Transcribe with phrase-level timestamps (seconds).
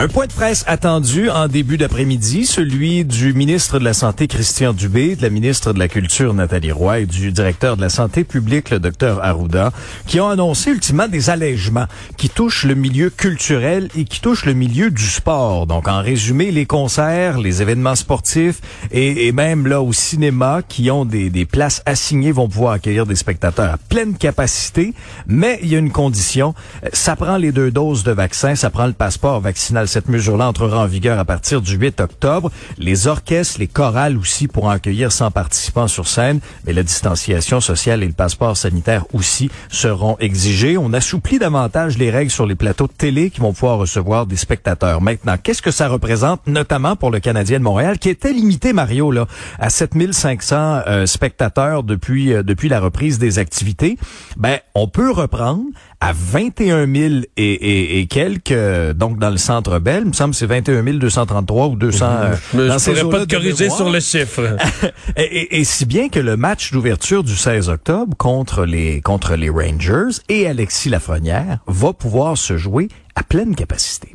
[0.00, 4.72] Un point de presse attendu en début d'après-midi, celui du ministre de la Santé Christian
[4.72, 8.22] Dubé, de la ministre de la Culture Nathalie Roy et du directeur de la Santé
[8.22, 9.72] publique le docteur Arruda,
[10.06, 11.86] qui ont annoncé ultimement des allègements
[12.16, 15.66] qui touchent le milieu culturel et qui touchent le milieu du sport.
[15.66, 18.60] Donc en résumé, les concerts, les événements sportifs
[18.92, 23.16] et, même là au cinéma qui ont des, des places assignées vont pouvoir accueillir des
[23.16, 24.94] spectateurs à pleine capacité,
[25.26, 26.54] mais il y a une condition,
[26.92, 30.78] ça prend les deux doses de vaccin, ça prend le passeport vaccinal cette mesure-là entrera
[30.78, 32.50] en vigueur à partir du 8 octobre.
[32.78, 38.02] Les orchestres, les chorales aussi pourront accueillir 100 participants sur scène, mais la distanciation sociale
[38.02, 40.78] et le passeport sanitaire aussi seront exigés.
[40.78, 44.36] On assouplit davantage les règles sur les plateaux de télé qui vont pouvoir recevoir des
[44.36, 45.00] spectateurs.
[45.00, 49.10] Maintenant, qu'est-ce que ça représente, notamment pour le Canadien de Montréal, qui était limité, Mario,
[49.10, 49.26] là,
[49.58, 53.98] à 7500 euh, spectateurs depuis, euh, depuis la reprise des activités?
[54.36, 55.64] Ben, on peut reprendre
[56.00, 60.02] à 21 000 et, et, et quelques, euh, donc dans le centre Bell.
[60.04, 62.06] Il me semble que c'est 21 233 ou 200.
[62.06, 64.56] Euh, Je dans ne pourrais pas te de corriger sur le chiffre.
[65.16, 69.34] et, et- et si bien que le match d'ouverture du 16 octobre contre les, contre
[69.34, 74.14] les Rangers et Alexis Lafrenière va pouvoir se jouer à pleine capacité.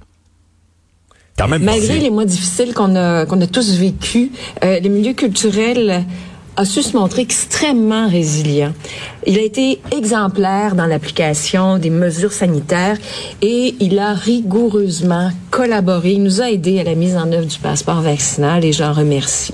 [1.37, 4.29] Quand même Malgré les mois difficiles qu'on a, qu'on a tous vécus,
[4.63, 6.05] euh, le milieu culturel
[6.55, 8.73] a su se montrer extrêmement résilient.
[9.25, 12.97] Il a été exemplaire dans l'application des mesures sanitaires
[13.41, 16.11] et il a rigoureusement collaboré.
[16.11, 19.53] Il nous a aidés à la mise en œuvre du passeport vaccinal et j'en remercie.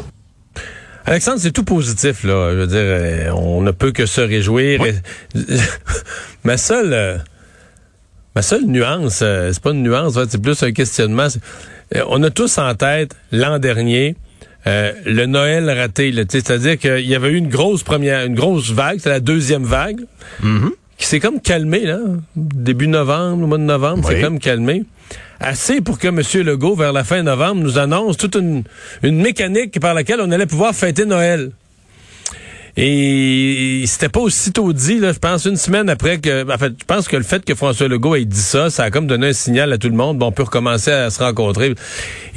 [1.05, 2.51] Alexandre, c'est tout positif, là.
[2.51, 4.81] Je veux dire, euh, on ne peut que se réjouir.
[6.43, 7.17] ma seule, euh,
[8.35, 11.27] ma seule nuance, euh, c'est pas une nuance, c'est plus un questionnement.
[12.07, 14.15] on a tous en tête l'an dernier.
[14.67, 18.99] Euh, le Noël raté, c'est-à-dire qu'il y avait eu une grosse première, une grosse vague,
[19.01, 20.01] c'est la deuxième vague,
[20.97, 21.99] qui s'est comme calmée, là,
[22.35, 24.83] début novembre, le mois de novembre, c'est comme calmé.
[25.39, 26.21] Assez pour que M.
[26.45, 28.63] Legault, vers la fin novembre, nous annonce toute une,
[29.03, 31.51] une mécanique par laquelle on allait pouvoir fêter Noël.
[32.81, 36.49] Et c'était pas aussitôt dit, là, je pense, une semaine après que.
[36.49, 38.89] En fait, je pense que le fait que François Legault ait dit ça, ça a
[38.89, 40.17] comme donné un signal à tout le monde.
[40.17, 41.75] Bon, on peut recommencer à se rencontrer.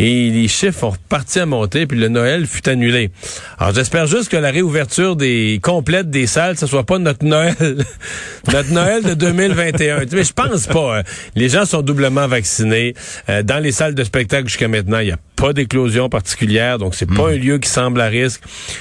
[0.00, 3.12] Et les chiffres ont reparti à monter, puis le Noël fut annulé.
[3.56, 7.54] Alors j'espère juste que la réouverture des complète des salles, ce soit pas notre Noël.
[8.52, 10.06] notre Noël de 2021.
[10.10, 10.98] Mais je pense pas.
[10.98, 11.02] hein.
[11.36, 12.94] Les gens sont doublement vaccinés.
[13.28, 17.08] Euh, dans les salles de spectacle jusqu'à maintenant, il a pas d'éclosion particulière, donc c'est
[17.12, 18.40] pas un lieu qui semble à risque.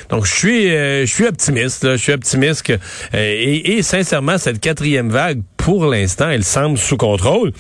[0.09, 1.95] Donc je suis euh, je suis optimiste, là.
[1.95, 2.77] je suis optimiste que, euh,
[3.15, 7.51] et, et sincèrement cette quatrième vague pour l'instant, elle semble sous contrôle.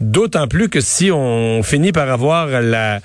[0.00, 3.00] D'autant plus que si on finit par avoir la,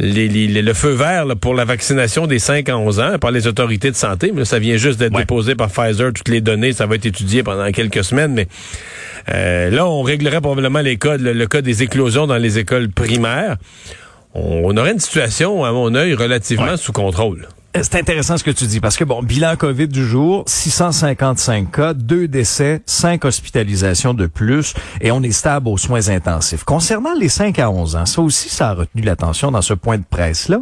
[0.00, 3.30] les- les- le feu vert là, pour la vaccination des 5 à 11 ans par
[3.30, 5.20] les autorités de santé, mais là, ça vient juste d'être Ouais.
[5.22, 8.48] déposé par Pfizer, toutes les données, ça va être étudié pendant quelques semaines, mais
[9.30, 12.88] euh, là, on réglerait probablement les cas, le, le cas des éclosions dans les écoles
[12.90, 13.56] primaires.
[14.38, 16.76] On, on aurait une situation, à mon œil, relativement Ouais.
[16.76, 17.48] sous contrôle.
[17.74, 21.92] C'est intéressant ce que tu dis parce que bon, bilan COVID du jour, 655 cas,
[21.92, 26.64] 2 décès, 5 hospitalisations de plus et on est stable aux soins intensifs.
[26.64, 29.98] Concernant les 5 à 11 ans, ça aussi ça a retenu l'attention dans ce point
[29.98, 30.60] de presse là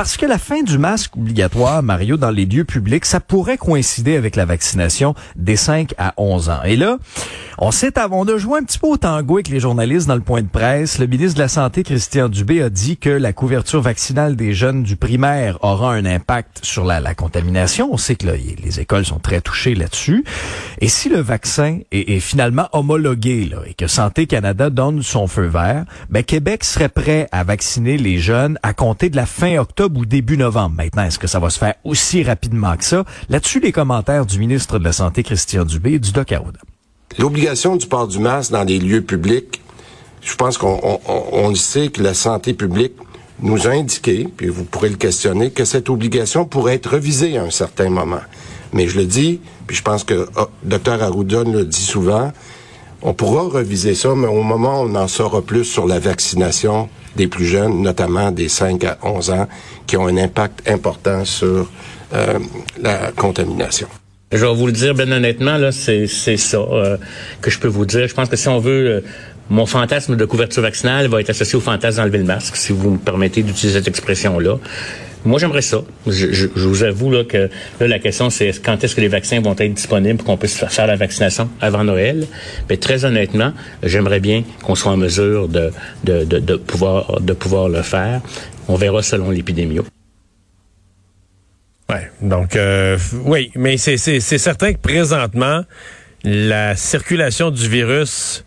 [0.00, 4.16] parce que la fin du masque obligatoire Mario dans les lieux publics, ça pourrait coïncider
[4.16, 6.62] avec la vaccination des 5 à 11 ans.
[6.64, 6.96] Et là,
[7.58, 10.22] on s'est on a joué un petit peu au tango avec les journalistes dans le
[10.22, 10.98] point de presse.
[10.98, 14.82] Le ministre de la Santé Christian Dubé a dit que la couverture vaccinale des jeunes
[14.82, 17.90] du primaire aura un impact sur la, contamination.
[17.92, 20.24] On sait que les écoles sont très touchées là-dessus.
[20.80, 25.84] Et si le vaccin est, finalement homologué et que Santé Canada donne son feu vert,
[26.08, 30.06] ben Québec serait prêt à vacciner les jeunes à compter de la fin octobre ou
[30.06, 30.76] début novembre.
[30.76, 33.04] Maintenant, est-ce que ça va se faire aussi rapidement que ça?
[33.28, 36.32] Là-dessus, les commentaires du ministre de la Santé Christian Dubé et du Doc.
[37.18, 39.60] L'obligation du port du masque dans les lieux publics,
[40.22, 42.92] je pense qu'on on, sait que la santé publique
[43.42, 47.42] nous a indiqué, puis vous pourrez le questionner, que cette obligation pourrait être revisée à
[47.42, 48.20] un certain moment.
[48.72, 52.32] Mais je le dis, puis je pense que oh, Dr le dit souvent,
[53.02, 56.88] on pourra reviser ça, mais au moment où on en saura plus sur la vaccination
[57.16, 59.48] des plus jeunes, notamment des 5 à 11 ans,
[59.86, 61.68] qui ont un impact important sur
[62.12, 62.38] euh,
[62.80, 63.88] la contamination.
[64.32, 66.96] Je vais vous le dire bien honnêtement, là, c'est c'est ça euh,
[67.40, 68.06] que je peux vous dire.
[68.06, 69.00] Je pense que si on veut, euh,
[69.50, 72.92] mon fantasme de couverture vaccinale va être associé au fantasme d'enlever le masque, si vous
[72.92, 74.58] me permettez d'utiliser cette expression-là.
[75.24, 75.82] Moi, j'aimerais ça.
[76.06, 77.50] Je, vous avoue là, que
[77.80, 80.64] là, la question, c'est quand est-ce que les vaccins vont être disponibles pour qu'on puisse
[80.64, 82.26] faire la vaccination avant Noël?
[82.70, 83.52] Mais très honnêtement,
[83.82, 88.22] j'aimerais bien qu'on soit en mesure de, pouvoir, le faire.
[88.68, 89.80] On verra selon l'épidémie.
[91.90, 95.64] Ouais, donc euh, oui, mais c'est certain que présentement,
[96.24, 98.44] la circulation du virus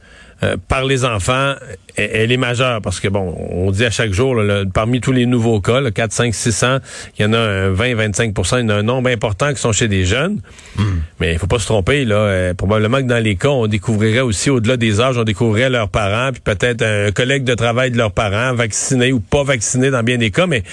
[0.67, 1.55] par les enfants,
[1.95, 4.39] elle, est majeure parce que, bon, on dit à chaque jour,
[4.73, 6.77] parmi tous les nouveaux cas, là, 4, 5, 600,
[7.17, 9.59] il y en a un 20, 25% il y en a un nombre important qui
[9.59, 10.39] sont chez des jeunes.
[10.75, 10.99] Hmm.
[11.19, 12.15] Mais il faut pas se tromper, là.
[12.15, 15.89] Euh, probablement que dans les cas, on découvrirait aussi, au-delà des âges, on découvrirait leurs
[15.89, 20.03] parents, puis peut-être un collègue de travail de leurs parents, vacciné ou pas vacciné dans
[20.03, 20.47] bien des cas.
[20.47, 20.63] Mais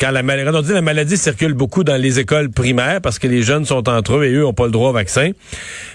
[0.00, 3.26] quand la maladie, on dit la maladie circule beaucoup dans les écoles primaires parce que
[3.26, 5.30] les jeunes sont entre eux et eux n'ont pas le droit au vaccin,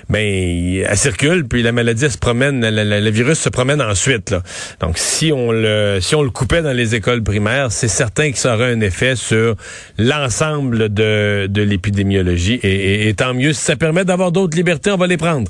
[0.09, 4.41] mais elle circule, puis la maladie elle se promène, le virus se promène ensuite, là.
[4.79, 8.37] Donc, si on le, si on le coupait dans les écoles primaires, c'est certain que
[8.37, 9.55] ça aurait un effet sur
[9.97, 12.59] l'ensemble de, de l'épidémiologie.
[12.63, 15.49] Et, tant mieux, si ça permet d'avoir d'autres libertés, on va les prendre.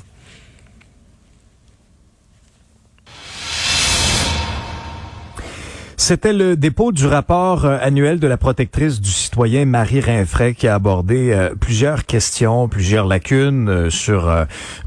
[5.96, 10.68] C'était le dépôt du rapport euh, annuel de la protectrice du citoyen Marie Rinfray qui
[10.68, 14.30] a abordé euh, plusieurs questions, plusieurs lacunes euh, sur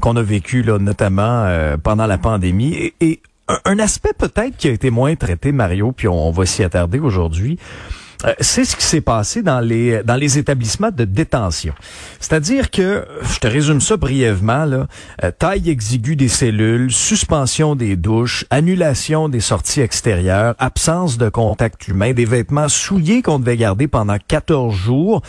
[0.00, 1.48] qu'on a vécu là, notamment
[1.82, 2.92] pendant la pandémie.
[3.00, 3.20] et
[3.64, 7.58] un, aspect peut-être qui a été moins traité, Mario, puis on va s'y attarder aujourd'hui,
[8.24, 11.72] euh, c'est ce qui s'est passé dans les dans les établissements de détention.
[12.18, 14.88] C'est-à-dire que, je te résume ça brièvement, là,
[15.22, 21.86] euh, taille exiguë des cellules, suspension des douches, annulation des sorties extérieures, absence de contact
[21.86, 25.22] humain, des vêtements souillés qu'on devait garder pendant 14 jours.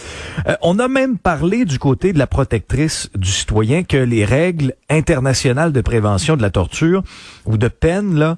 [0.48, 4.74] Euh, on a même parlé du côté de la protectrice du citoyen que les règles
[4.90, 7.04] internationales de prévention de la torture
[7.46, 8.38] ou de peine là,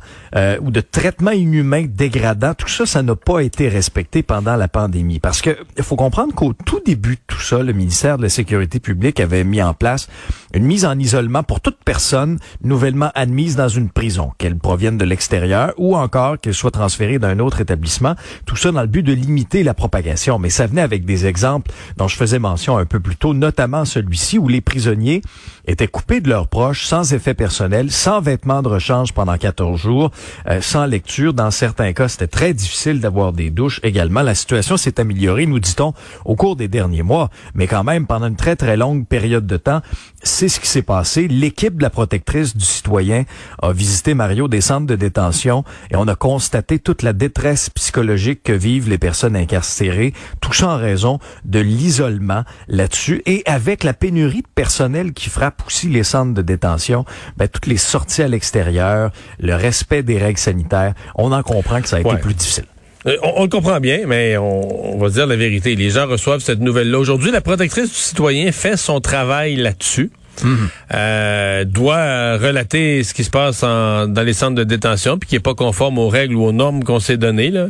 [0.62, 4.68] ou de traitement inhumain dégradant, tout ça, ça n'a pas été respecté pendant pendant la
[4.68, 5.20] pandémie.
[5.20, 8.30] Parce que il faut comprendre qu'au tout début de tout ça, le ministère de la
[8.30, 10.08] Sécurité publique avait mis en place
[10.54, 15.06] une mise en isolement pour toute personne nouvellement admise dans une prison, qu'elle provienne de
[15.06, 18.16] l'extérieur ou encore qu'elle soit transférée d'un autre établissement.
[18.46, 20.40] Tout ça dans le but de limiter la propagation.
[20.40, 23.86] Mais ça venait avec des exemples dont je faisais mention un peu plus tôt, notamment
[23.86, 25.22] celui-ci où les prisonniers
[25.66, 30.12] étaient coupés de leurs proches, sans effet personnel, sans vêtements de rechange pendant 14 jours,
[30.48, 31.34] euh, sans lecture.
[31.34, 35.60] Dans certains cas, c'était très difficile d'avoir des douches également la situation s'est améliorée, nous
[35.60, 35.94] dit-on,
[36.25, 37.30] au cours des derniers mois.
[37.54, 39.81] Mais quand même, pendant une très, très longue période de temps,
[40.24, 41.28] c'est ce qui s'est passé.
[41.28, 43.24] L'équipe de la protectrice du citoyen
[43.62, 48.44] a visité Mario des centres de détention et on a constaté toute la détresse psychologique
[48.44, 53.94] que vivent les personnes incarcérées, tout ça en raison de l'isolement là-dessus et avec la
[53.94, 57.06] pénurie de personnel qui frappe aussi les centres de détention,
[57.38, 61.88] ben, toutes les sorties à l'extérieur, le respect des règles sanitaires, on en comprend que
[61.88, 62.65] ça a été plus difficile.
[63.07, 65.75] Euh, on, le comprend bien, mais on, va dire la vérité.
[65.75, 67.00] Les gens reçoivent cette nouvelle-là.
[67.00, 70.12] Aujourd'hui, la protectrice du citoyen fait son travail là-dessus.
[70.44, 70.69] Mhm.
[70.94, 75.42] Euh, doit relater ce qui se passe dans les centres de détention, puis qui est
[75.42, 77.68] pas conforme aux règles ou aux normes qu'on s'est données là,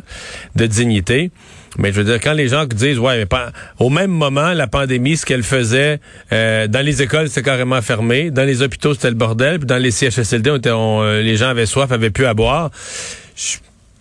[0.56, 1.31] de dignité.
[1.78, 4.68] Mais je veux dire, quand les gens disent, ouais, mais pas, au même moment, la
[4.68, 6.00] pandémie, ce qu'elle faisait,
[6.34, 9.78] euh, dans les écoles, c'était carrément fermé, dans les hôpitaux, c'était le bordel, puis dans
[9.78, 12.72] les CHSLD, on les gens avaient soif, avaient plus à boire.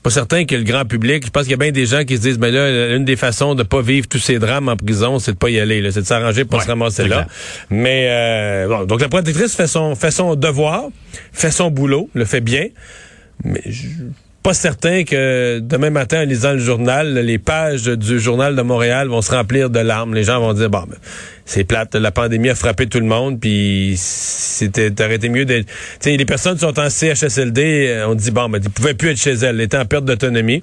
[0.03, 2.17] Pas certain que le grand public, je pense qu'il y a bien des gens qui
[2.17, 5.19] se disent, mais là, une des façons de pas vivre tous ces drames en prison,
[5.19, 7.27] c'est de pas y aller, c'est de s'arranger pour se ramasser là.
[7.69, 10.85] Mais euh, bon, donc la protectrice fait son fait son devoir,
[11.33, 12.69] fait son boulot, le fait bien,
[13.45, 13.89] mais je,
[14.43, 19.09] pas certain que demain matin, en lisant le journal, les pages du journal de Montréal
[19.09, 20.15] vont se remplir de larmes.
[20.15, 20.97] Les gens vont dire, bon, ben,
[21.45, 25.67] c'est plate, la pandémie a frappé tout le monde, puis c'était, été mieux d'être...
[25.67, 29.11] Tu sais, les personnes sont en CHSLD, euh, on dit, bon, ben, ils pouvaient plus
[29.11, 30.63] être chez elles, elles étaient en perte d'autonomie,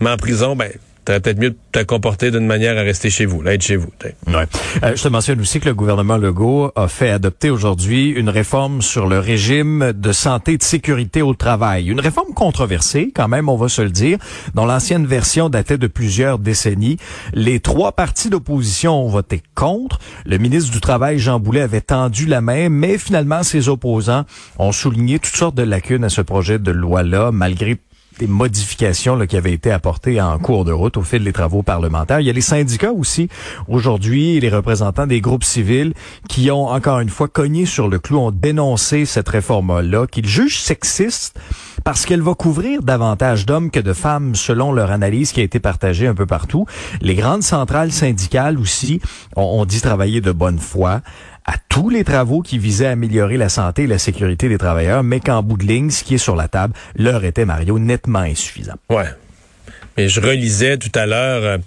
[0.00, 0.70] mais en prison, ben,
[1.08, 3.76] t'aurais peut-être mieux de te comporter d'une manière à rester chez vous, là, être chez
[3.76, 3.88] vous.
[4.26, 4.44] Ouais.
[4.82, 8.82] Euh, je te mentionne aussi que le gouvernement Legault a fait adopter aujourd'hui une réforme
[8.82, 11.88] sur le régime de santé et de sécurité au travail.
[11.88, 14.18] Une réforme controversée, quand même, on va se le dire,
[14.54, 16.98] dont l'ancienne version datait de plusieurs décennies.
[17.32, 20.00] Les trois partis d'opposition ont voté contre.
[20.26, 24.24] Le ministre du Travail, Jean Boulet, avait tendu la main, mais finalement, ses opposants
[24.58, 27.78] ont souligné toutes sortes de lacunes à ce projet de loi-là, malgré
[28.18, 31.62] des modifications là, qui avaient été apportées en cours de route au fil des travaux
[31.62, 32.20] parlementaires.
[32.20, 33.28] Il y a les syndicats aussi
[33.68, 35.94] aujourd'hui, les représentants des groupes civils
[36.28, 40.60] qui ont encore une fois cogné sur le clou, ont dénoncé cette réforme-là, qu'ils jugent
[40.60, 41.38] sexiste
[41.84, 45.60] parce qu'elle va couvrir davantage d'hommes que de femmes selon leur analyse qui a été
[45.60, 46.66] partagée un peu partout.
[47.00, 49.00] Les grandes centrales syndicales aussi
[49.36, 51.00] ont, ont dit travailler de bonne foi
[51.48, 55.02] à tous les travaux qui visaient à améliorer la santé et la sécurité des travailleurs,
[55.02, 58.18] mais qu'en bout de ligne, ce qui est sur la table, leur était, Mario, nettement
[58.18, 58.74] insuffisant.
[58.90, 59.06] Ouais.
[59.96, 61.58] Mais je relisais tout à l'heure, euh,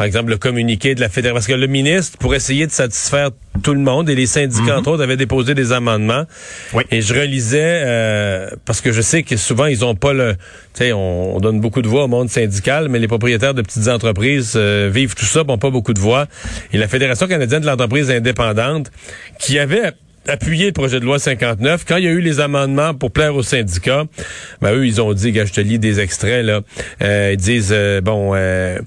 [0.00, 1.34] par exemple, le communiqué de la fédération.
[1.34, 4.92] Parce que le ministre, pour essayer de satisfaire tout le monde, et les syndicats, entre
[4.92, 6.24] autres, avaient déposé des amendements.
[6.72, 6.84] Oui.
[6.90, 10.36] Et je relisais, euh, parce que je sais que souvent, ils ont pas le...
[10.72, 13.60] Tu sais, on, on donne beaucoup de voix au monde syndical, mais les propriétaires de
[13.60, 16.28] petites entreprises euh, vivent tout ça, n'ont pas beaucoup de voix.
[16.72, 18.90] Et la Fédération canadienne de l'entreprise indépendante,
[19.38, 19.92] qui avait
[20.26, 21.84] appuyé le projet de loi 59.
[21.86, 24.04] Quand il y a eu les amendements pour plaire aux syndicats,
[24.60, 26.60] ben eux, ils ont dit, je te lis des extraits, là,
[27.02, 28.78] euh, ils disent, euh, bon, euh,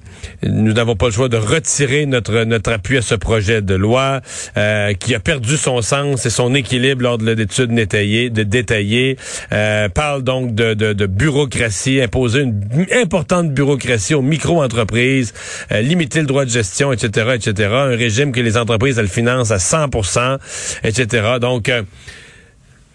[0.43, 4.21] nous n'avons pas le choix de retirer notre notre appui à ce projet de loi
[4.57, 9.17] euh, qui a perdu son sens et son équilibre lors de l'étude détaillée.
[9.51, 15.33] Euh, parle donc de, de, de, bureaucratie, imposer une importante bureaucratie aux micro-entreprises,
[15.71, 19.57] limiter le droit de gestion, etc., etc., un régime que les entreprises, elles financent à
[19.57, 20.37] 100%
[20.83, 21.22] etc.
[21.39, 21.83] Donc, euh,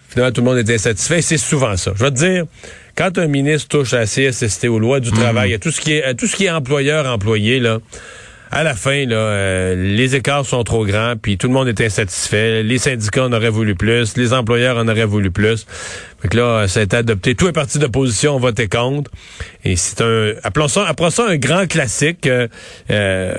[0.08, 1.22] finalement, tout le monde était insatisfait.
[1.22, 1.92] C'est souvent ça.
[1.96, 2.44] Je vais te dire,
[2.96, 5.92] quand un ministre touche à la CSST, aux lois du travail, à tout ce qui
[5.94, 7.78] est, à tout ce qui est employeur-employé, là,
[8.50, 12.62] à la fin, euh, les écarts sont trop grands, puis tout le monde est insatisfait.
[12.62, 15.66] Les syndicats en auraient voulu plus, les employeurs en auraient voulu plus.
[16.20, 17.34] Fait que là, ça a été adopté.
[17.34, 19.10] Tous les partis d'opposition ont voté contre.
[19.64, 20.86] Et c'est un, appelons ça
[21.28, 22.26] un grand classique.
[22.26, 22.48] Euh,
[22.90, 23.34] euh,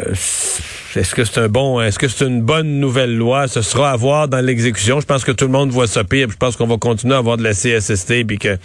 [0.95, 3.47] est-ce que c'est un bon, est-ce que c'est une bonne nouvelle loi?
[3.47, 5.01] Ce sera à voir dans l'exécution.
[5.01, 6.29] Je pense que tout le monde voit ça pire.
[6.29, 8.57] Je pense qu'on va continuer à avoir de la CSST, puis que,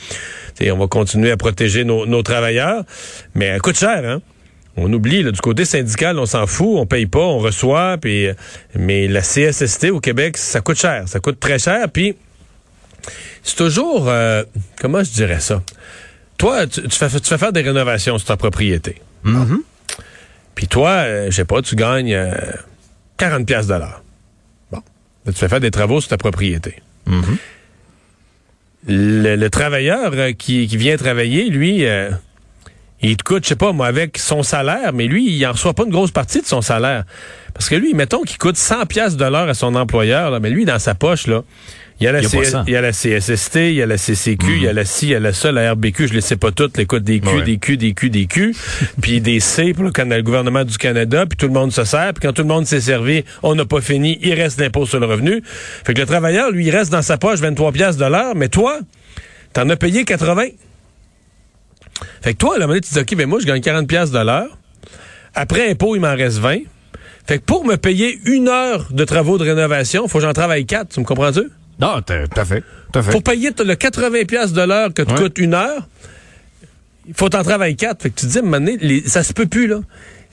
[0.70, 2.84] on va continuer à protéger nos, nos travailleurs.
[3.34, 4.20] Mais elle coûte cher, hein?
[4.76, 8.28] On oublie, là, du côté syndical, on s'en fout, on paye pas, on reçoit, puis,
[8.74, 12.16] mais la CSST au Québec, ça coûte cher, ça coûte très cher, puis
[13.42, 14.42] c'est toujours, euh,
[14.80, 15.62] comment je dirais ça?
[16.38, 19.00] Toi, tu, fais, tu fais faire des rénovations sur ta propriété.
[19.24, 19.58] Mm-hmm.
[20.54, 22.18] Puis toi, euh, je sais pas, tu gagnes
[23.16, 24.02] 40 pièces de l'heure.
[24.72, 24.82] Bon,
[25.26, 26.82] là, tu fais faire des travaux sur ta propriété.
[27.08, 27.36] Mm-hmm.
[28.88, 31.84] le, le, travailleur euh, qui, qui, vient travailler, lui
[33.10, 35.74] il te coûte, je sais pas, moi, avec son salaire, mais lui, il en reçoit
[35.74, 37.04] pas une grosse partie de son salaire.
[37.52, 40.50] Parce que lui, mettons qu'il coûte 100 pièces de l'heure à son employeur, là, mais
[40.50, 41.42] lui, dans sa poche, là,
[42.00, 44.46] il y a la, C il y a la CSST, il y a la CCQ,
[44.56, 46.36] il y a la CI, il y a la SOL, la RBQ, je les sais
[46.36, 48.54] pas toutes, les coûts des Q, des Q, des Q, des Q,
[49.00, 52.12] puis des C pour le, le, gouvernement du Canada, puis tout le monde se sert,
[52.14, 54.98] puis quand tout le monde s'est servi, on n'a pas fini, il reste l'impôt sur
[54.98, 55.40] le revenu.
[55.84, 58.48] Fait que le travailleur, lui, il reste dans sa poche 23 pièces de l'heure, mais
[58.48, 58.80] toi,
[59.52, 60.46] t'en as payé 80.
[62.22, 64.10] Fait que toi, à la monnaie, tu dis, OK, ben moi, je gagne 40 pièces
[64.10, 64.56] de l'heure.
[65.34, 66.58] Après impôt, il m'en reste 20.
[67.26, 70.66] Fait que pour me payer une heure de travaux de rénovation, faut que j'en travaille
[70.66, 70.88] 4.
[70.88, 71.50] Tu me comprends-tu?
[71.80, 72.62] Non, tout à fait.
[72.92, 73.10] Fait.
[73.10, 75.18] Pour payer le 80 pièces de l'heure que te ouais.
[75.18, 75.88] coûte une heure,
[77.08, 78.02] il faut t'en travailler 4.
[78.02, 79.80] Fait que tu te dis, à un moment donné, les, ça se peut plus, là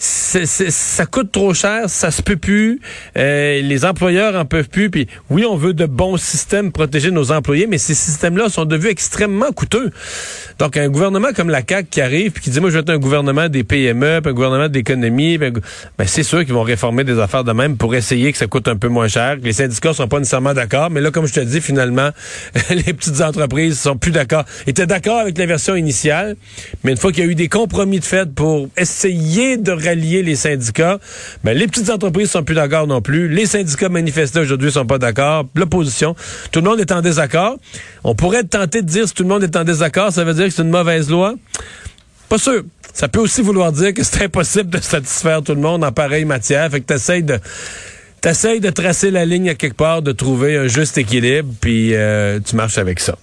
[0.02, 2.80] ça coûte trop cher, ça se peut plus,
[3.18, 4.90] euh, les employeurs en peuvent plus.
[4.90, 8.92] Puis oui, on veut de bons systèmes protéger nos employés, mais ces systèmes-là sont devenus
[8.92, 9.92] extrêmement coûteux.
[10.58, 12.90] Donc un gouvernement comme la CAC qui arrive puis qui dit moi je veux être
[12.90, 15.54] un gouvernement des PME, un gouvernement d'économie, ben,
[16.06, 18.78] c'est sûr qu'ils vont réformer des affaires de même pour essayer que ça coûte un
[18.78, 19.38] peu moins cher.
[19.44, 22.10] Les syndicats sont pas nécessairement d'accord, mais là comme je te dis finalement
[22.72, 26.38] les petites entreprises sont plus d'accord, étaient d'accord avec la version initiale,
[26.84, 30.24] mais une fois qu'il y a eu des compromis de fait pour essayer de lier
[30.24, 31.00] les syndicats.
[31.44, 33.28] Ben, les petites entreprises sont plus d'accord non plus.
[33.28, 35.46] Les syndicats manifestés aujourd'hui sont pas d'accord.
[35.56, 36.16] L'opposition,
[36.52, 37.58] tout le monde est en désaccord.
[38.04, 40.46] On pourrait tenter de dire si tout le monde est en désaccord, ça veut dire
[40.46, 41.36] que c'est une mauvaise loi?
[42.30, 42.64] Pas sûr.
[42.94, 46.26] Ça peut aussi vouloir dire que c'est impossible de satisfaire tout le monde en pareille
[46.26, 46.70] matière.
[46.70, 47.40] Fait que t'essayes de
[48.22, 52.40] t'essayes de tracer la ligne à quelque part, de trouver un juste équilibre, puis euh,
[52.40, 53.18] tu marches avec ça.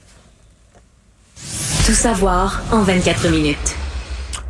[1.87, 3.77] Tout savoir en 24 minutes.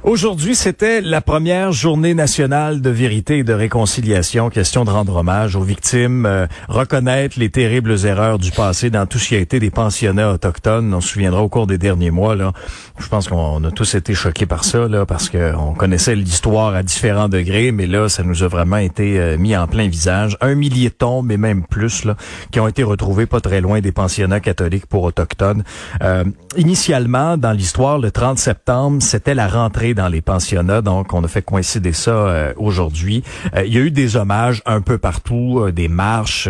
[0.05, 4.49] Aujourd'hui, c'était la première journée nationale de vérité et de réconciliation.
[4.49, 9.19] Question de rendre hommage aux victimes, euh, reconnaître les terribles erreurs du passé dans tout
[9.19, 10.95] ce qui a été des pensionnats autochtones.
[10.95, 12.37] On se souviendra au cours des derniers mois.
[12.37, 12.53] Là,
[13.01, 16.85] je pense qu'on a tous été choqués par ça, là, parce qu'on connaissait l'histoire à
[16.85, 20.37] différents degrés, mais là, ça nous a vraiment été euh, mis en plein visage.
[20.41, 22.17] Un millier de tombes, et même plus, là,
[22.53, 25.65] qui ont été retrouvés pas très loin des pensionnats catholiques pour autochtones.
[26.03, 26.23] Euh,
[26.57, 31.29] initialement, dans l'histoire, le 30 septembre, c'était la rentrée dans les pensionnats, donc on a
[31.29, 33.23] fait coïncider ça euh, aujourd'hui.
[33.55, 36.49] Euh, il y a eu des hommages un peu partout, euh, des marches,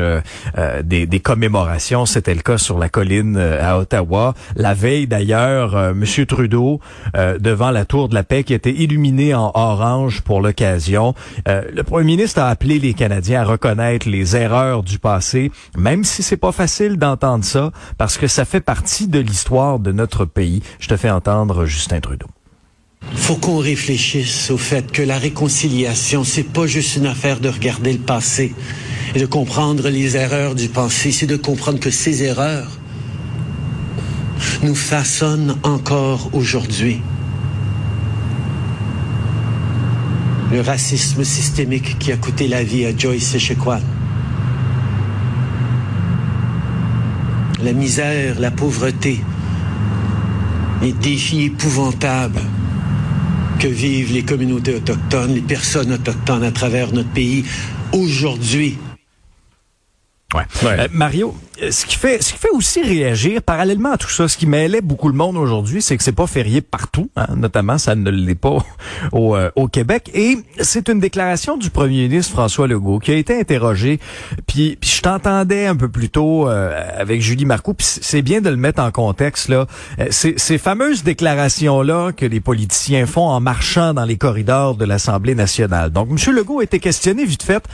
[0.84, 2.06] des, des, commémorations.
[2.06, 4.34] C'était le cas sur la colline à Ottawa.
[4.56, 6.80] La veille d'ailleurs, Monsieur Trudeau,
[7.14, 11.14] devant la Tour de la Paix qui était illuminée en orange pour l'occasion,
[11.46, 16.22] le Premier ministre a appelé les Canadiens à reconnaître les erreurs du passé, même si
[16.22, 20.62] c'est pas facile d'entendre ça, parce que ça fait partie de l'histoire de notre pays.
[20.78, 22.26] Je te fais entendre Justin Trudeau.
[23.14, 27.92] Faut qu'on réfléchisse au fait que la réconciliation, c'est pas juste une affaire de regarder
[27.92, 28.54] le passé
[29.14, 32.78] et de comprendre les erreurs du passé, c'est de comprendre que ces erreurs
[34.62, 37.00] nous façonnent encore aujourd'hui.
[40.50, 43.80] le racisme systémique qui a coûté la vie à Joyce Echequan.
[47.62, 49.22] La misère, la pauvreté,
[50.80, 52.40] les défis épouvantables
[53.58, 57.44] que vivent les communautés autochtones, les personnes autochtones à travers notre pays
[57.92, 58.78] aujourd'hui.
[60.34, 60.42] Ouais.
[60.62, 60.80] Ouais.
[60.80, 61.34] Euh, Mario,
[61.70, 64.80] ce qui fait ce qui fait aussi réagir parallèlement à tout ça, ce qui mêlait
[64.80, 68.34] beaucoup le monde aujourd'hui, c'est que c'est pas férié partout, hein, notamment ça ne l'est
[68.34, 68.58] pas
[69.12, 70.10] au, euh, au Québec.
[70.14, 73.98] Et c'est une déclaration du premier ministre François Legault qui a été interrogé
[74.46, 78.40] puis, puis je t'entendais un peu plus tôt euh, avec Julie Marcoux, puis c'est bien
[78.40, 79.66] de le mettre en contexte là.
[79.98, 84.74] Euh, ces, ces fameuses déclarations là que les politiciens font en marchant dans les corridors
[84.74, 85.90] de l'Assemblée nationale.
[85.90, 87.64] Donc monsieur Legault a été questionné vite fait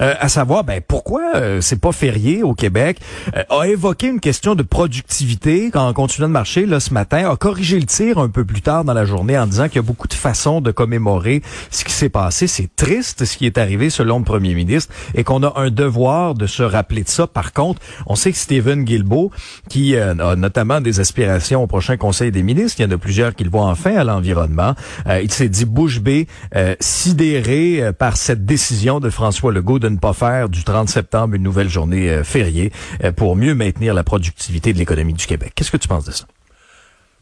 [0.00, 2.98] euh, à savoir ben pourquoi euh, c'est pas férié au Québec,
[3.31, 7.30] euh, a évoqué une question de productivité quand en continuant de marcher là ce matin,
[7.30, 9.78] a corrigé le tir un peu plus tard dans la journée en disant qu'il y
[9.78, 12.46] a beaucoup de façons de commémorer ce qui s'est passé.
[12.46, 16.34] C'est triste ce qui est arrivé selon le premier ministre et qu'on a un devoir
[16.34, 17.26] de se rappeler de ça.
[17.26, 19.30] Par contre, on sait que Stephen Guilbeault,
[19.68, 22.98] qui euh, a notamment des aspirations au prochain Conseil des ministres, il y en a
[22.98, 24.74] plusieurs qui le voient enfin à l'environnement,
[25.06, 29.78] euh, il s'est dit bouche bée, euh, sidéré euh, par cette décision de François Legault
[29.78, 32.72] de ne pas faire du 30 septembre une nouvelle journée euh, fériée
[33.04, 35.52] euh, pour mieux maintenir la productivité de l'économie du Québec.
[35.54, 36.24] Qu'est-ce que tu penses de ça?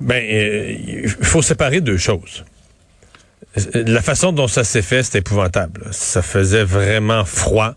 [0.01, 2.47] Ben, euh, il faut séparer deux choses.
[3.75, 5.83] La façon dont ça s'est fait, c'est épouvantable.
[5.91, 7.75] Ça faisait vraiment froid.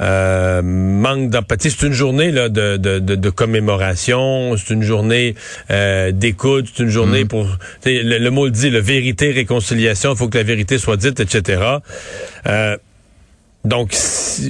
[0.00, 1.72] Euh, manque d'empathie.
[1.72, 5.34] C'est une journée là, de, de, de, de commémoration, c'est une journée
[5.72, 7.46] euh, d'écoute, c'est une journée pour...
[7.82, 10.78] tu sais, Le, le mot le dit, le vérité, réconciliation, il faut que la vérité
[10.78, 11.60] soit dite, etc.
[12.46, 12.76] Euh,
[13.64, 13.94] donc,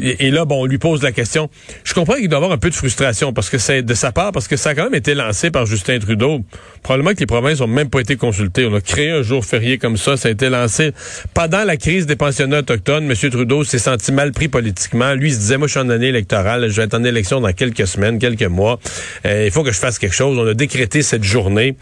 [0.00, 1.50] et là, bon, on lui pose la question.
[1.84, 4.32] Je comprends qu'il doit avoir un peu de frustration parce que c'est de sa part,
[4.32, 6.40] parce que ça a quand même été lancé par Justin Trudeau.
[6.82, 8.64] Probablement que les provinces ont même pas été consultées.
[8.64, 10.16] On a créé un jour férié comme ça.
[10.16, 10.92] Ça a été lancé
[11.34, 13.10] pendant la crise des pensionnats autochtones.
[13.10, 13.30] M.
[13.30, 15.12] Trudeau s'est senti mal pris politiquement.
[15.12, 16.70] Lui, il se disait, moi, je suis en année électorale.
[16.70, 18.80] Je vais être en élection dans quelques semaines, quelques mois.
[19.26, 20.38] Euh, il faut que je fasse quelque chose.
[20.38, 21.76] On a décrété cette journée.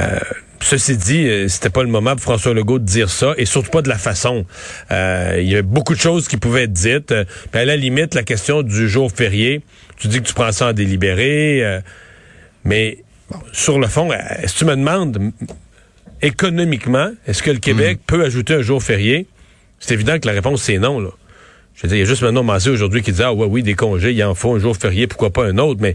[0.00, 0.18] Euh,
[0.60, 3.70] Ceci dit, euh, c'était pas le moment pour François Legault de dire ça, et surtout
[3.70, 4.46] pas de la façon.
[4.90, 7.14] Euh, il y avait beaucoup de choses qui pouvaient être dites.
[7.52, 9.62] Puis à la limite, la question du jour férié,
[9.96, 11.80] tu dis que tu prends ça en délibéré, euh,
[12.64, 12.98] mais
[13.30, 14.10] bon, sur le fond,
[14.46, 15.30] si tu me demandes
[16.22, 19.26] économiquement, est-ce que le Québec peut ajouter un jour férié?
[19.78, 21.10] C'est évident que la réponse c'est non, là.
[21.76, 23.62] Je veux dire, il y a juste Manon Massé aujourd'hui qui dit Ah ouais, oui,
[23.62, 25.94] des congés, il en faut un jour férié, pourquoi pas un autre, mais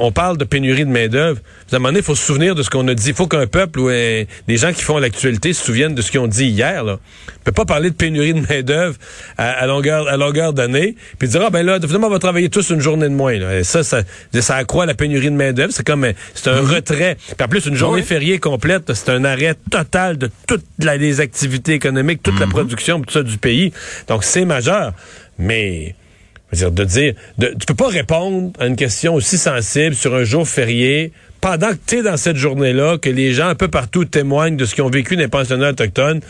[0.00, 1.38] on parle de pénurie de main-d'œuvre.
[1.70, 3.10] À un moment donné, il faut se souvenir de ce qu'on a dit.
[3.10, 6.10] Il faut qu'un peuple ou euh, des gens qui font l'actualité se souviennent de ce
[6.10, 6.82] qu'ils ont dit hier.
[6.82, 6.98] Là.
[7.28, 8.96] On peut pas parler de pénurie de main-d'œuvre
[9.38, 12.48] à, à longueur à longueur d'année, puis dire Ah ben là, finalement, on va travailler
[12.48, 13.38] tous une journée de moins.
[13.38, 13.60] Là.
[13.60, 15.72] Et ça, ça, ça accroît la pénurie de main-d'œuvre.
[15.72, 17.16] C'est comme c'est un retrait.
[17.36, 21.74] Puis en plus, une journée fériée complète, c'est un arrêt total de toutes les activités
[21.74, 23.72] économiques, toute la production, tout ça du pays.
[24.08, 24.92] Donc c'est majeur.
[25.40, 25.94] Mais
[26.52, 29.94] je veux dire, de dire, de, tu peux pas répondre à une question aussi sensible
[29.94, 33.54] sur un jour férié pendant que tu es dans cette journée-là, que les gens un
[33.54, 36.20] peu partout témoignent de ce qu'ils ont vécu les pensionnats autochtones,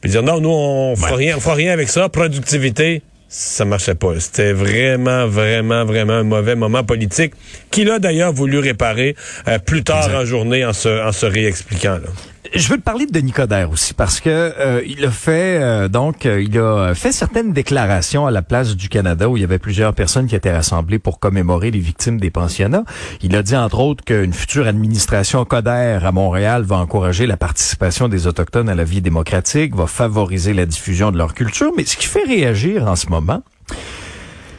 [0.00, 3.02] puis dire non, nous on fera rien, on fera rien avec ça, productivité.
[3.28, 4.20] Ça marchait pas.
[4.20, 7.32] C'était vraiment, vraiment, vraiment un mauvais moment politique
[7.70, 9.16] qu'il a d'ailleurs voulu réparer
[9.48, 11.94] euh, plus tard en journée en se, en se réexpliquant.
[11.94, 12.10] Là.
[12.54, 16.26] Je veux parler de Denis Coderre aussi parce que euh, il a fait euh, donc
[16.26, 19.58] euh, il a fait certaines déclarations à la place du Canada où il y avait
[19.58, 22.84] plusieurs personnes qui étaient rassemblées pour commémorer les victimes des pensionnats.
[23.22, 28.08] Il a dit entre autres qu'une future administration Coderre à Montréal va encourager la participation
[28.08, 31.96] des autochtones à la vie démocratique, va favoriser la diffusion de leur culture, mais ce
[31.96, 33.42] qui fait réagir en ce moment,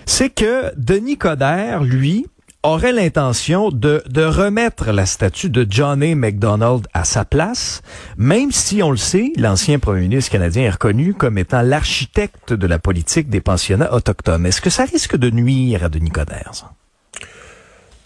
[0.07, 2.25] c'est que Denis Coderre, lui,
[2.63, 6.79] aurait l'intention de, remettre la statue de John A.
[6.93, 7.81] À sa place,
[8.17, 12.67] même si, on le sait, l'ancien premier ministre canadien est reconnu comme étant l'architecte de
[12.67, 14.45] la politique des pensionnats autochtones.
[14.45, 16.73] Est-ce que ça risque de nuire à Denis Coderre?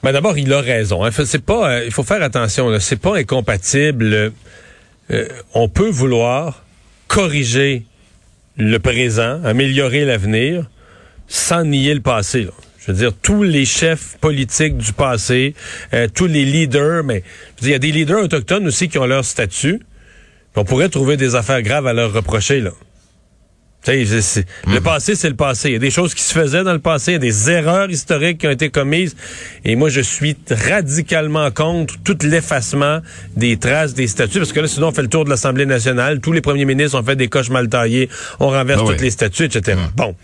[0.03, 1.03] Ben d'abord, il a raison.
[1.03, 1.09] Hein.
[1.11, 2.69] C'est pas, euh, il faut faire attention.
[2.69, 2.79] là.
[2.79, 4.31] C'est pas incompatible.
[5.11, 6.63] Euh, on peut vouloir
[7.07, 7.85] corriger
[8.57, 10.65] le présent, améliorer l'avenir,
[11.27, 12.47] sans nier le passé.
[12.87, 15.53] Je veux dire, tous les chefs politiques du passé,
[15.93, 17.21] euh, tous les leaders, mais
[17.57, 19.81] je veux il y a des leaders autochtones aussi qui ont leur statut.
[20.55, 22.71] On pourrait trouver des affaires graves à leur reprocher là.
[24.67, 25.69] Le passé, c'est le passé.
[25.69, 27.49] Il y a des choses qui se faisaient dans le passé, il y a des
[27.51, 29.15] erreurs historiques qui ont été commises.
[29.65, 32.99] Et moi, je suis radicalement contre tout l'effacement
[33.35, 36.19] des traces des statuts, parce que là, sinon, on fait le tour de l'Assemblée nationale.
[36.19, 39.05] Tous les premiers ministres ont fait des coches mal taillées, on renverse Ah toutes oui.
[39.05, 39.77] les statuts, etc.
[39.95, 40.15] Bon.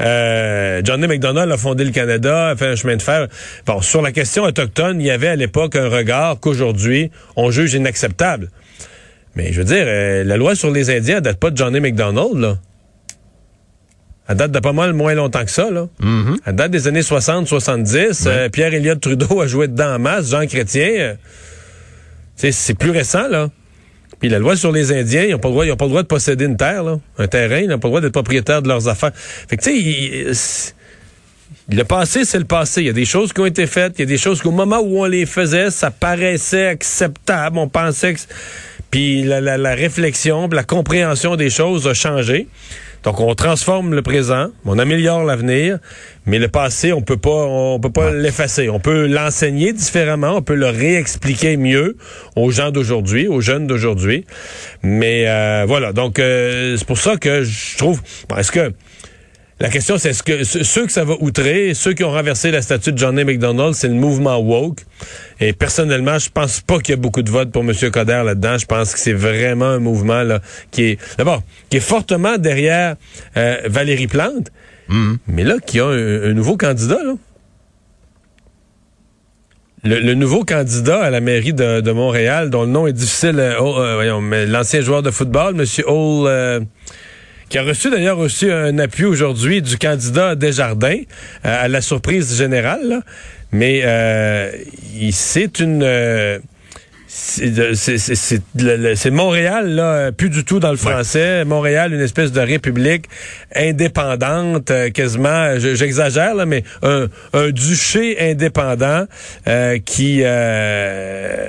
[0.00, 1.06] Euh, John A.
[1.06, 3.28] MacDonald a fondé le Canada, a fait un chemin de fer.
[3.66, 7.74] Bon, sur la question autochtone, il y avait à l'époque un regard qu'aujourd'hui, on juge
[7.74, 8.50] inacceptable.
[9.34, 12.36] Mais je veux dire, euh, la loi sur les Indiens, date pas de Johnny McDonald,
[12.36, 12.58] là.
[14.28, 15.86] Elle date de pas mal moins longtemps que ça, là.
[16.02, 16.36] Mm-hmm.
[16.46, 18.24] Elle date des années 60-70.
[18.26, 20.30] Euh, Pierre Elliott Trudeau a joué dedans en masse.
[20.30, 21.14] Jean Chrétien, euh,
[22.36, 23.50] c'est plus récent, là.
[24.18, 25.90] Puis la loi sur les Indiens, ils n'ont pas, le droit- ils ont pas le
[25.90, 27.58] droit de posséder une terre, là, un terrain.
[27.58, 29.12] Ils n'ont pas le droit d'être propriétaires de leurs affaires.
[29.14, 30.72] Fait que, tu sais,
[31.70, 32.80] le passé, c'est le passé.
[32.80, 33.94] Il y a des choses qui ont été faites.
[33.98, 37.58] Il y a des choses qu'au moment où on les faisait, ça paraissait acceptable.
[37.58, 38.20] On pensait que...
[38.90, 42.46] Puis la, la- la réflexion, la compréhension des choses a changé.
[43.06, 45.78] Donc on transforme le présent, on améliore l'avenir,
[46.26, 48.68] mais le passé, on peut pas, on peut pas l'effacer.
[48.68, 51.96] On peut l'enseigner différemment, on peut le réexpliquer mieux
[52.34, 54.24] aux gens d'aujourd'hui, aux jeunes d'aujourd'hui.
[54.82, 58.02] Mais euh, voilà, donc euh, c'est pour ça que je trouve.
[58.28, 58.72] bon, Est-ce que
[59.58, 62.50] la question, c'est est-ce que ce- ceux que ça va outrer, ceux qui ont renversé
[62.50, 64.80] la statue de Johnny McDonald, c'est le mouvement woke.
[65.40, 67.72] Et personnellement, je pense pas qu'il y a beaucoup de votes pour M.
[67.90, 68.58] Coder là-dedans.
[68.58, 70.40] Je pense que c'est vraiment un mouvement là
[70.70, 72.96] qui est d'abord qui est fortement derrière
[73.38, 74.50] euh, Valérie Plante,
[75.26, 77.14] mais là qui a un, un nouveau candidat là.
[79.84, 83.38] Le, le nouveau candidat à la mairie de, de Montréal, dont le nom est difficile,
[83.38, 85.64] euh, oh, euh, l'ancien joueur de football, M.
[85.86, 86.60] Hall, euh,
[87.48, 91.00] qui a reçu d'ailleurs aussi un appui aujourd'hui du candidat Desjardins,
[91.44, 92.80] euh, à la surprise générale.
[92.88, 93.00] là.
[93.52, 94.50] Mais euh,
[95.12, 95.82] c'est une...
[95.82, 96.38] euh,
[97.08, 98.40] c'est
[99.10, 101.44] Montréal, là, euh, plus du tout dans le français.
[101.44, 103.06] Montréal, une espèce de république
[103.54, 109.04] indépendante, euh, quasiment, je- j'exagère, là, mais un, un duché indépendant
[109.46, 111.48] euh, qui euh,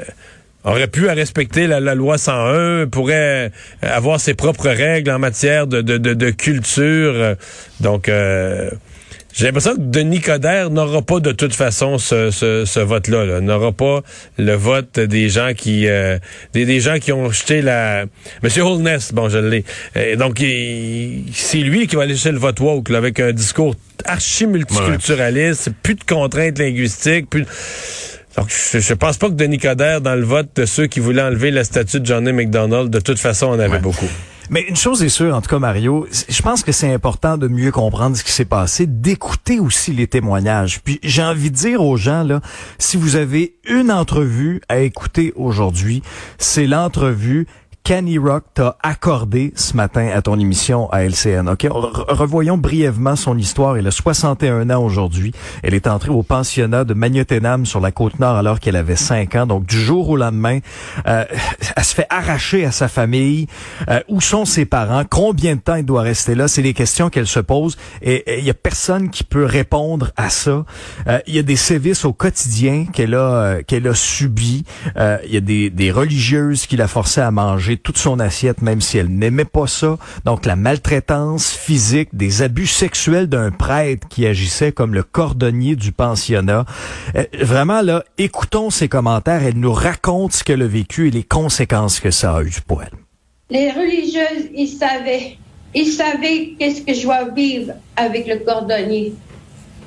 [0.63, 5.67] aurait pu à respecter la, la loi 101, pourrait avoir ses propres règles en matière
[5.67, 7.35] de, de, de, de culture.
[7.79, 8.69] Donc, euh,
[9.33, 13.23] j'ai l'impression que Denis Coderre n'aura pas de toute façon ce, ce, ce vote-là.
[13.25, 13.39] là.
[13.39, 14.01] N'aura pas
[14.39, 16.17] le vote des gens qui euh,
[16.53, 18.05] des, des gens qui ont jeté la.
[18.41, 19.63] Monsieur Holness, bon, je l'ai.
[19.95, 23.31] Euh, donc, il- c'est lui qui va aller chercher le vote woke là, avec un
[23.31, 27.45] discours archi multiculturaliste, plus de contraintes linguistiques, plus.
[28.37, 31.23] Donc, je, je pense pas que Denis Coderre, dans le vote de ceux qui voulaient
[31.23, 33.79] enlever la statue de Johnny McDonald, de toute façon, en avait Ouais.
[33.79, 34.05] beaucoup.
[34.49, 37.49] Mais une chose est sûre, en tout cas, Mario, je pense que c'est important de
[37.49, 40.79] mieux comprendre ce qui s'est passé, d'écouter aussi les témoignages.
[40.85, 42.39] Puis j'ai envie de dire aux gens, là,
[42.79, 46.01] si vous avez une entrevue à écouter aujourd'hui,
[46.37, 47.45] c'est l'entrevue
[47.87, 51.47] Kenny Rock t'a accordé ce matin à ton émission à LCN.
[51.47, 53.77] Ok, Re- revoyons brièvement son histoire.
[53.77, 55.31] Elle a 61 ans aujourd'hui.
[55.63, 59.35] Elle est entrée au pensionnat de Magnotenam sur la côte nord alors qu'elle avait 5
[59.35, 59.45] ans.
[59.47, 60.59] Donc du jour au lendemain,
[61.07, 61.23] euh,
[61.77, 63.47] elle se fait arracher à sa famille.
[63.87, 65.03] Euh, où sont ses parents?
[65.09, 66.49] Combien de temps il doit rester là?
[66.49, 67.77] C'est les questions qu'elle se pose.
[68.01, 70.65] Et il y a personne qui peut répondre à ça.
[71.07, 74.65] Euh, Il y a des sévices au quotidien qu'elle a qu'elle a subi.
[74.97, 78.81] Il y a des, des religieuses qui la forçaient à manger toute son assiette, même
[78.81, 79.97] si elle n'aimait pas ça.
[80.25, 85.91] Donc la maltraitance physique, des abus sexuels d'un prêtre qui agissait comme le cordonnier du
[85.91, 86.65] pensionnat.
[87.15, 89.43] Euh, vraiment là, écoutons ses commentaires.
[89.43, 92.83] Elle nous raconte ce qu'elle a vécu et les conséquences que ça a eu pour
[92.83, 92.91] elle.
[93.49, 95.37] Les religieuses, ils savaient.
[95.73, 99.13] Ils savaient qu'est-ce que je dois vivre avec le cordonnier.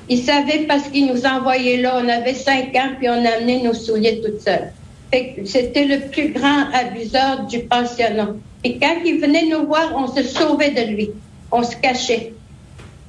[0.09, 2.01] Ils savaient parce qu'ils nous envoyaient là.
[2.03, 4.73] On avait cinq ans, puis on amenait nos souliers toutes seules.
[5.45, 8.35] C'était le plus grand abuseur du pensionnat.
[8.63, 11.11] Et quand il venait nous voir, on se sauvait de lui.
[11.51, 12.33] On se cachait.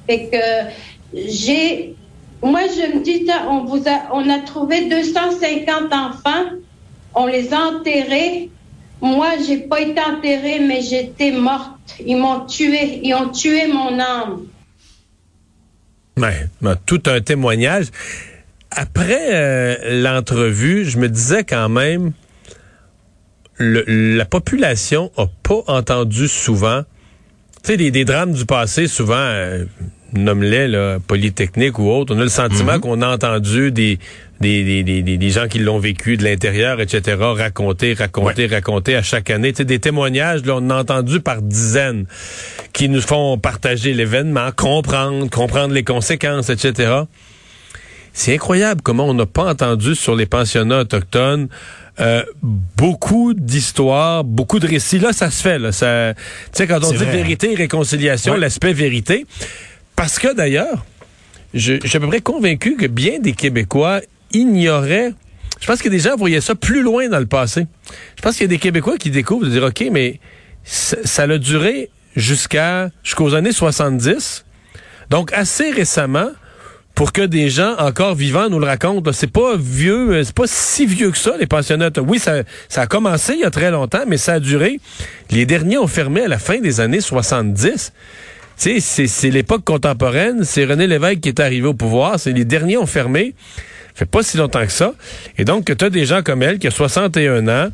[0.06, 1.94] Fait que j'ai...
[2.42, 6.50] Moi, je me dis, on, vous a, on a trouvé 250 enfants.
[7.14, 8.50] On les a enterrés.
[9.00, 11.96] Moi, j'ai pas été enterrée, mais j'étais morte.
[12.04, 13.00] Ils m'ont tué.
[13.04, 14.46] Ils ont tué mon âme.
[16.86, 17.86] Tout un témoignage.
[18.74, 22.12] Après euh, l'entrevue, je me disais quand même,
[23.58, 23.84] le-
[24.16, 26.82] la population a pas entendu souvent,
[27.62, 29.64] tu sais, des, des drames du passé, souvent, euh,
[30.14, 33.98] nomme-les, là, Polytechnique ou autre, on a le sentiment qu'on a entendu des,
[34.40, 39.02] des, des, des, des- gens qui l'ont vécu de l'intérieur, etc., raconter, raconter, raconter à
[39.02, 39.52] chaque année.
[39.52, 42.06] Tu sais, des témoignages, là, on a entendu par dizaines
[42.72, 47.02] qui nous font partager l'événement, comprendre, comprendre les conséquences, etc.
[48.12, 51.48] C'est incroyable comment on n'a pas entendu sur les pensionnats autochtones
[52.00, 52.22] euh,
[52.76, 54.98] beaucoup d'histoires, beaucoup de récits.
[54.98, 55.58] Là, ça se fait.
[55.58, 56.22] Là, ça, tu
[56.52, 57.12] sais, quand on dit vrai.
[57.12, 58.38] vérité et réconciliation, Ouais.
[58.38, 59.26] l'aspect vérité,
[59.94, 60.84] parce que d'ailleurs,
[61.52, 64.00] je, je suis à peu près convaincu que bien des Québécois
[64.32, 65.12] ignoraient.
[65.60, 67.66] Je pense que des gens voyaient ça plus loin dans le passé.
[68.16, 70.18] Je pense qu'il y a des Québécois qui découvrent de dire OK, mais
[70.64, 74.44] ça, ça a duré jusqu'à jusqu'aux années 70.
[75.10, 76.30] Donc assez récemment,
[76.94, 79.12] pour que des gens encore vivants nous le racontent.
[79.12, 81.90] C'est pas vieux, euh, c'est pas si vieux que ça, les pensionnats.
[82.06, 82.42] Oui, ça,
[82.74, 84.78] a commencé il y a très longtemps, mais ça a duré.
[85.30, 87.92] Les derniers ont fermé à la fin des années 70.
[88.58, 90.44] Tu sais, c'est l'époque contemporaine.
[90.44, 92.20] C'est René Lévesque qui est arrivé au pouvoir.
[92.20, 93.34] C'est les derniers ont fermé.
[93.94, 94.94] Ça fait pas si longtemps que ça.
[95.38, 97.68] Et donc, tu as des gens comme elle qui a 61 ans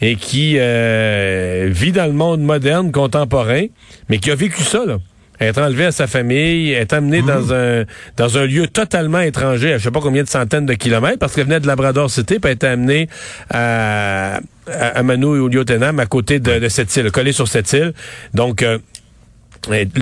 [0.00, 3.66] et qui euh, vit dans le monde moderne, contemporain,
[4.08, 4.98] mais qui a vécu ça, là
[5.40, 7.52] être enlevé à sa famille, être amené dans mhm.
[7.52, 7.84] un
[8.16, 11.34] dans un lieu totalement étranger, à je sais pas combien de centaines de kilomètres, parce
[11.34, 13.08] qu'elle venait de Labrador City, puis a été amenée
[13.50, 17.92] à, à, Manu et au Lyotenam, à côté de, cette île, collée sur cette île.
[18.34, 18.78] Donc euh,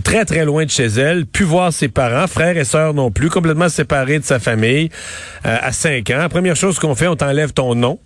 [0.04, 3.30] très très loin de chez elle, pu voir ses parents, frères et sœurs non plus,
[3.30, 4.90] complètement séparés de sa famille
[5.44, 6.26] euh, à 5 ans.
[6.28, 7.98] première chose qu'on fait, on t'enlève ton nom.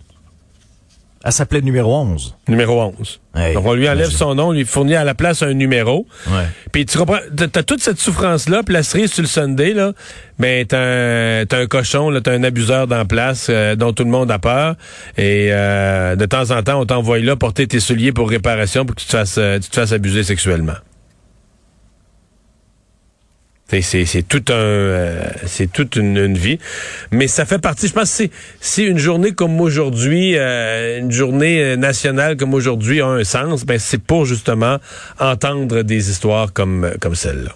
[1.22, 2.35] Elle s'appelait numéro 11.
[2.48, 3.20] Numéro 11.
[3.54, 6.06] Donc, on lui enlève son nom, on lui fournit à la place un numéro.
[6.26, 6.44] Ouais.
[6.72, 9.92] Puis tu comprends, t'as toute cette souffrance-là, puis la cerise sur le Sunday, là,
[10.38, 14.11] ben t'as un, un cochon, là, t'as un abuseur dans place euh, dont tout le
[14.11, 14.76] monde a peur.
[15.18, 18.96] Et euh, de temps en temps, on t'envoie là porter tes souliers pour réparation pour
[18.96, 20.76] que tu te fasses, euh, tu te fasses abuser sexuellement.
[23.80, 26.59] C'est tout un, euh, c'est toute une, vie,
[27.12, 27.87] mais ça fait partie.
[27.87, 28.24] Je pense que
[28.61, 33.64] si une journée comme aujourd'hui, euh, une journée euh, nationale comme aujourd'hui a un sens,
[33.64, 34.78] ben c'est pour justement
[35.20, 37.54] entendre des histoires comme comme celle-là.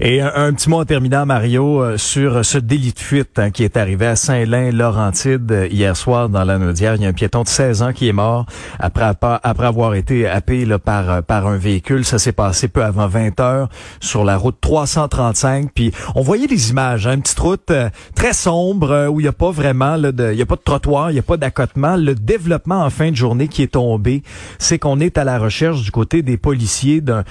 [0.00, 3.62] Et un, petit mot en terminant, Mario, euh, sur ce délit de fuite hein, qui
[3.62, 6.96] est arrivé à Saint-Lin-Laurentide euh, hier soir dans la Naudière.
[6.96, 8.44] Il y a un piéton de 16 ans qui est mort
[8.80, 12.04] après, avoir été happé par, euh, un véhicule.
[12.04, 13.68] Ça s'est passé peu avant 20 heures
[14.00, 15.70] sur la route 335.
[15.72, 17.72] Puis on voyait des images, hein, une petite route
[18.16, 20.62] très sombre où il n'y a pas vraiment, là, de, il y a pas de
[20.64, 21.96] trottoir, il n'y a pas d'accotement.
[21.96, 24.24] Le développement en fin de journée qui est tombé,
[24.58, 27.22] c'est qu'on est à la recherche du côté des policiers d'un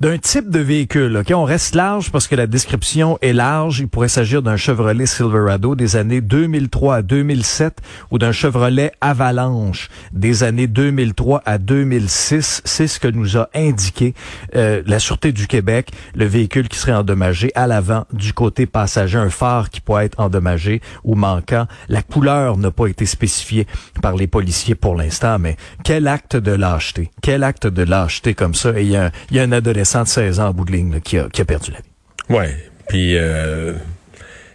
[0.00, 1.16] d'un type de véhicule.
[1.16, 3.80] Ok, on reste large parce que la description est large.
[3.80, 7.78] Il pourrait s'agir d'un Chevrolet Silverado des années 2003 à 2007
[8.12, 12.62] ou d'un Chevrolet Avalanche des années 2003 à 2006.
[12.64, 14.14] C'est ce que nous a indiqué
[14.54, 15.90] euh, la Sûreté du Québec.
[16.14, 20.20] Le véhicule qui serait endommagé à l'avant du côté passager, un phare qui pourrait être
[20.20, 21.66] endommagé ou manquant.
[21.88, 23.66] La couleur n'a pas été spécifiée
[24.00, 27.10] par les policiers pour l'instant, mais quel acte de lâcheté.
[27.20, 28.78] Quel acte de lâcheté comme ça.
[28.80, 31.28] Il y a, y a un adolescent 116 ans en bout de ligne qui, a,
[31.28, 32.36] qui, a, perdu la vie.
[32.36, 32.54] Ouais,
[32.88, 33.72] puis euh,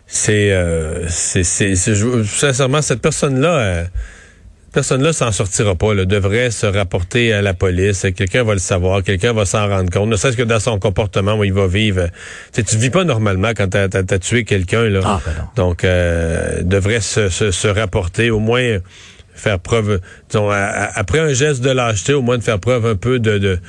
[0.08, 3.58] c'est, euh, c'est, c'est, sincèrement cette personne-là.
[3.58, 3.84] Euh,
[4.72, 5.94] personne-là s'en sortira pas.
[5.94, 8.06] Là, devrait se rapporter à la police.
[8.16, 9.02] Quelqu'un va le savoir.
[9.02, 10.10] Quelqu'un va s'en rendre compte.
[10.10, 12.08] Ne serait-ce que dans son comportement où il va vivre.
[12.54, 14.84] Tu tu vis pas normalement quand t'as as, tué quelqu'un.
[14.84, 15.02] là.
[15.04, 18.80] Ah, ben Donc, euh, devrait se, se, se, rapporter au moins
[19.34, 23.18] faire preuve, disons, après un geste de lâcheté, au moins de faire preuve un peu
[23.18, 23.60] de, de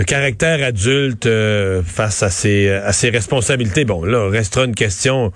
[0.00, 3.84] le caractère adulte euh, face à ses, à ses responsabilités.
[3.84, 5.30] Bon, là, restera une question.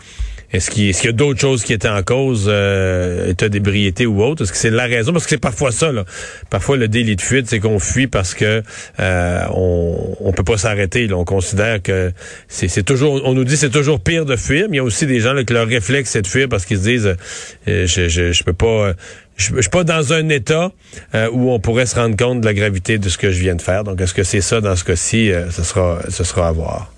[0.52, 4.44] Est-ce qu'il y a d'autres choses qui étaient en cause, euh, état d'ébriété ou autre?
[4.44, 5.12] Est-ce que c'est la raison?
[5.12, 6.04] Parce que c'est parfois ça, là.
[6.48, 8.62] Parfois, le délit de fuite, c'est qu'on fuit parce que
[9.00, 11.12] euh, on, on peut pas s'arrêter.
[11.12, 12.12] On considère que
[12.48, 15.06] c'est toujours, on nous dit c'est toujours pire de fuir, mais il y a aussi
[15.06, 17.16] des gens là, que leur réflexe, c'est de fuir parce qu'ils se disent,
[17.68, 18.94] euh, je, je, je peux pas
[19.36, 20.70] je, suis pas dans un état
[21.14, 23.54] euh, où on pourrait se rendre compte de la gravité de ce que je viens
[23.54, 23.84] de faire.
[23.84, 25.32] Donc, est-ce que c'est ça dans ce cas-ci?
[25.32, 26.92] Euh, ce, sera, ce sera à voir.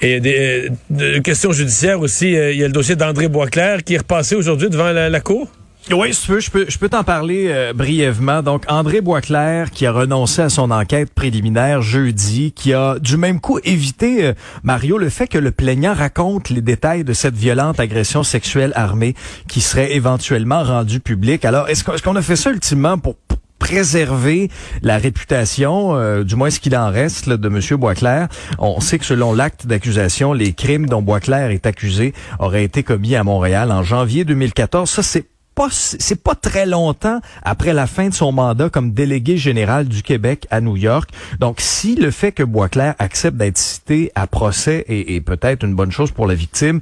[0.00, 3.98] Et des, euh, questions judiciaires aussi, il y a le dossier d'André Boisclair qui est
[3.98, 5.48] repassé aujourd'hui devant la cour?
[5.90, 8.42] Oui, si tu veux, je peux, je peux t'en parler euh, brièvement.
[8.42, 13.40] Donc, André Boisclair, qui a renoncé à son enquête préliminaire jeudi, qui a du même
[13.40, 17.80] coup évité, euh, Mario, le fait que le plaignant raconte les détails de cette violente
[17.80, 19.14] agression sexuelle armée
[19.48, 21.46] qui serait éventuellement rendue publique.
[21.46, 23.16] Alors, est-ce qu'on a fait ça ultimement pour
[23.58, 24.50] préserver
[24.82, 27.78] la réputation, euh, du moins ce qu'il en reste de M.
[27.78, 28.28] Boisclair?
[28.58, 33.16] On sait que selon l'acte d'accusation, les crimes dont Boisclair est accusé auraient été commis
[33.16, 34.90] à Montréal en janvier 2014.
[34.90, 35.24] Ça, c'est
[35.70, 40.46] c'est pas très longtemps après la fin de son mandat comme délégué général du Québec
[40.50, 41.10] à New York.
[41.40, 45.90] Donc, si le fait que Boisclair accepte d'être cité à procès est, peut-être une bonne
[45.90, 46.80] chose pour la victime,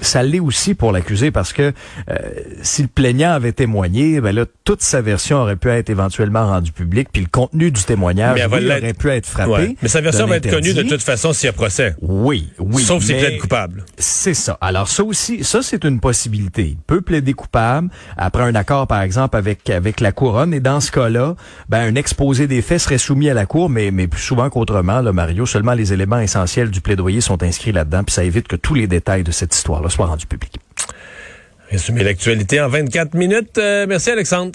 [0.00, 1.72] ça l'est aussi pour l'accusé parce que
[2.10, 2.14] euh,
[2.62, 6.72] si le plaignant avait témoigné, ben là, toute sa version aurait pu être éventuellement rendue
[6.72, 9.76] publique, puis le contenu du témoignage aurait pu être frappé.
[9.82, 11.94] Mais sa version va être connue de toute façon s'il y a procès.
[12.00, 12.82] Oui, oui.
[12.82, 13.84] Sauf s'il plaide coupable.
[13.98, 14.58] C'est ça.
[14.60, 16.68] Alors ça aussi, ça c'est une possibilité.
[16.68, 20.80] Il peut plaider coupable après un accord, par exemple, avec avec la couronne, et dans
[20.80, 21.36] ce cas-là,
[21.68, 25.00] ben un exposé des faits serait soumis à la cour, mais mais plus souvent qu'autrement,
[25.00, 28.56] là, Mario, seulement les éléments essentiels du plaidoyer sont inscrits là-dedans, puis ça évite que
[28.56, 30.58] tous les détails de cette histoire soit rendu public.
[31.70, 33.58] Résumer l'actualité en 24 minutes.
[33.58, 34.52] Euh, merci Alexandre.